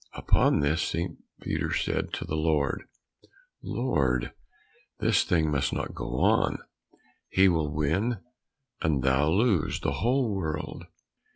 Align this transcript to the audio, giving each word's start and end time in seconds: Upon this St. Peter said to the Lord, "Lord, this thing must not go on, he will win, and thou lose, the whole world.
Upon 0.13 0.61
this 0.61 0.81
St. 0.81 1.19
Peter 1.43 1.71
said 1.71 2.11
to 2.13 2.25
the 2.25 2.35
Lord, 2.35 2.85
"Lord, 3.61 4.33
this 4.97 5.23
thing 5.23 5.51
must 5.51 5.71
not 5.73 5.93
go 5.93 6.19
on, 6.21 6.57
he 7.29 7.47
will 7.47 7.71
win, 7.71 8.17
and 8.81 9.03
thou 9.03 9.29
lose, 9.29 9.81
the 9.81 9.99
whole 10.01 10.33
world. 10.33 10.85